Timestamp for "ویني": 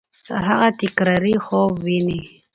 1.85-2.19